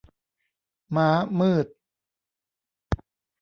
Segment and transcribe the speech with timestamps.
[0.95, 1.67] ม้ามืด